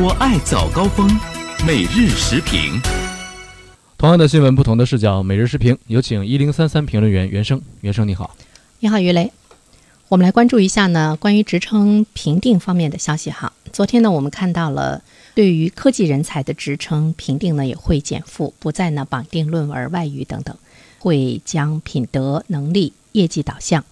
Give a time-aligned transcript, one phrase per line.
[0.00, 1.10] 我爱早高峰，
[1.66, 2.80] 每日时评。
[3.96, 5.76] 同样的新闻，不同的视角，每日时评。
[5.88, 7.60] 有请一零三三评论员袁生。
[7.80, 8.36] 袁生你好，
[8.78, 9.32] 你好于雷。
[10.06, 13.52] 我们来关注一下呢，关于职称评定方面的消息哈。
[13.72, 15.02] 昨天呢，我们看到了
[15.34, 20.56] 对于科技人才的职称评定呢，也会减负，不再呢绑定论文、外语等等，
[21.00, 23.84] 会将品德、能力、业绩导向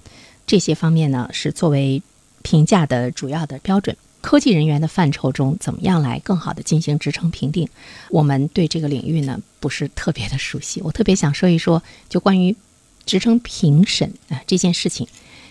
[0.46, 2.00] 这些方面呢，是作为
[2.43, 3.96] 评价的主要的标准。
[4.27, 7.69] 科技人员的范畴中，怎么样来更好的进行职称评定？
[8.10, 10.83] 我们对这个领域呢，不是特别的熟悉。
[10.83, 12.56] 我特别想说一说，就关于
[13.05, 15.06] 职称评审啊这件事情。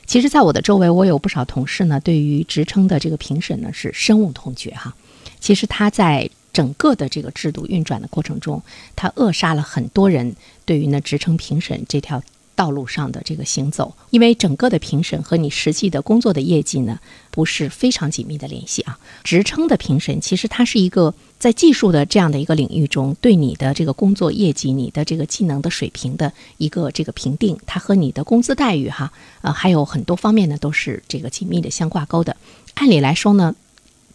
[0.06, 4.94] 其实，在我的周围，我有不少同事呢，对于职称的这个评审呢，是深恶痛绝哈。
[5.40, 8.62] 其实他在整个的这个制度运转的过程中，
[8.94, 10.36] 他扼杀了很多人
[10.66, 12.22] 对于呢职称评审这条。
[12.56, 18.98] 道路上的这个行走，因为整个的评审和你实际的工作的业绩呢，不是非常紧密的联系啊。
[19.24, 32.38] 职称的评审其实它是一个在技术的这样的一个领域中，对你的这个工作业绩、你的这个技能的水平的一个这个评定，它和你的工资待遇哈，呃，还有很多方面呢，都是这个紧密的相挂钩的。
[32.76, 33.56] 按理来说呢。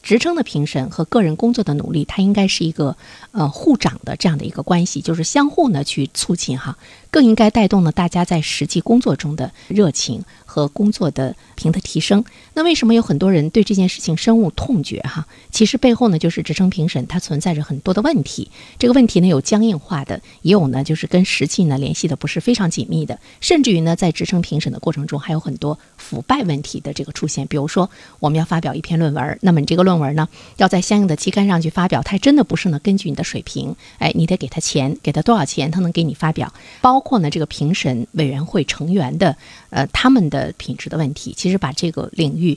[0.03, 2.97] 职称的评审和个人工作的努力，它应该是一个
[3.33, 6.79] 呃互长的这样的一个关系，就是相互呢去促进哈，
[7.11, 12.25] 更应该带动呢大家在实际工作中的热情和工作的平的提升。
[12.55, 15.27] 那为什么有很多人对这件事情深恶痛绝哈？
[15.51, 27.47] 其实背后呢就是职称评审它存在着很多的问题，这个问题呢有僵硬化的，也有呢就是跟实际呢联系的不是非常紧密的，甚至于呢在职称评审的过程中还有很多腐败问题的这个出现。
[27.47, 36.52] 比如说我们要发表一篇论文，那么你这个论论文呢，要在相应的期刊上去发表，它真的不是呢根据你的水平，哎，你得给他钱，给他多少钱，他能给你发表。
[36.80, 39.36] 包括呢这个评审委员会成员的，
[39.70, 42.56] 呃，他们的品质的问题，其实把这个领域。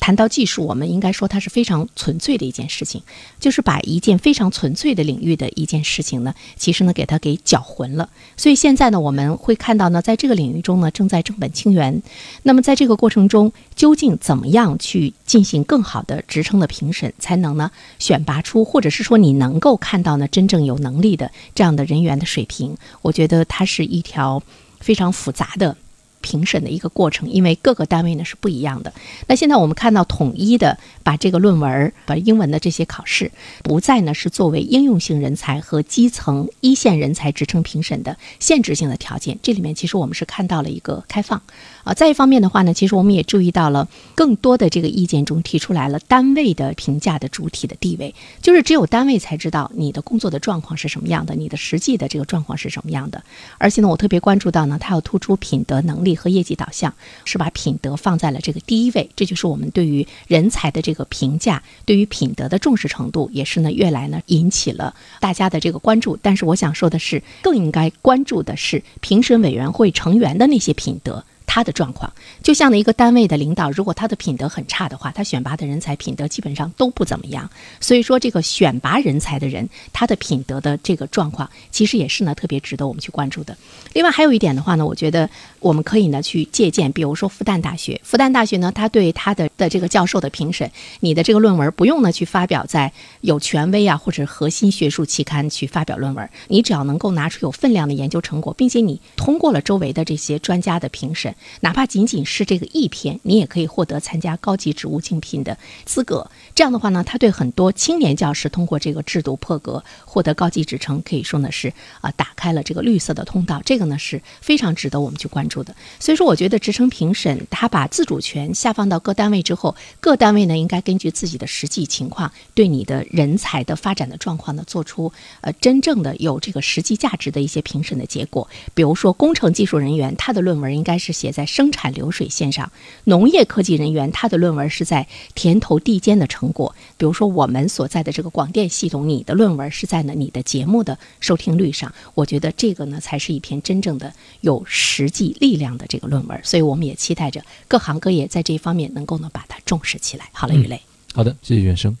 [0.00, 3.02] 谈到技术，我们应该说它是非常纯粹的一件事情，
[3.38, 8.08] 就是把一件非常纯粹的领域的一件事情呢，其实呢给它给搅浑了。
[8.36, 12.02] 所以现在呢，我们会看到呢，在这个领域中呢，正在正本清源。
[12.42, 22.76] 那么在这个过程中，究竟怎么样去进行更好的职称的评审，才能呢选拔出，或者是说你能够看到呢真正有能力的这样的人员的水平？
[23.02, 24.42] 我觉得它是一条
[24.80, 25.76] 非常复杂的。
[26.20, 28.92] 评审的一个过程，因为各个单位呢是不一样的。
[29.26, 33.30] 那现在我们看到统一的把这个论文、把英文的这些考试，
[33.62, 39.38] 不再呢是作为应用性人才和基层一线人才职称评审的限制性的条件。
[39.42, 41.40] 这里面其实我们是看到了一个开放
[41.84, 41.94] 啊。
[41.94, 53.22] 再一方面的话呢，其实我们也注意到了更多的这个意见中提出来了单位的评价的主体的地位，就是只有单位才知道你的工作的状况是什么样的，你的实际的这个状况是什么样的。
[53.58, 56.07] 而且呢，我特别关注到呢，它要突出品德能力。
[56.14, 66.18] 和业绩导向是把品德放在了这个第一位，这就是我们对于人才的这个评价，对于品德的重视程度，也是呢越来呢引起了大家的这个关注。
[66.20, 71.24] 但是我想说的是，更应该关注的是评审委员会成员的那些品德。
[71.48, 77.50] 他的状况，就像呢一个单位的领导，如果他的品德很差的话，他选拔的人才品德基本上都不怎么样。
[77.80, 83.56] 所以说，这个选拔人才的人，他的品德的这个状况，其实也是呢特别值得我们去关注的。
[83.94, 90.70] 另外还有一点的话呢，我觉得我们可以呢去借鉴，比如说复旦大学，复旦大学呢，他对他的的这个教授的评审，
[91.00, 92.92] 你的这个论文不用呢去发表在
[93.22, 101.34] 有权威啊或者核心学术期刊去发表论文，你只要能够拿出有分量的研究成果，并且你通过了周围的这些专家的评审。
[101.60, 106.30] 哪怕仅仅是这个一篇，你也可以获得参加高级职务竞聘的资格。
[106.54, 113.62] 这样的话呢，他对很多青年教师通过这个制度破格获得高级职称，可以说呢是啊打开了这个绿色的通道。
[113.64, 115.74] 这个呢是非常值得我们去关注的。
[115.98, 128.48] 所以说，我觉得职称评审他把自主权下放到各单位之后，各单位呢应该根据自己的实际情况，对你的人才的发展的状况呢做出呃真正的有这个实际价值的一些评审的结果。
[128.74, 132.70] 比如说，工程技术人员他的论文应该是写在生产流水线上，
[133.04, 136.74] 农业科技人员他的论文是在田头地间的成果。
[136.96, 141.92] 比如说我们所在的这个广电系统，你的论文是在呢你的节目的收听率上。
[142.14, 146.40] 我觉得这个呢才是一篇真正的有实际力量的这个论文。
[146.42, 150.28] 所以我们也期待着各行各业在这一方面能够呢把它重视起来。
[150.32, 150.80] 好了，雨雷。
[151.14, 151.96] 好的，谢谢袁生。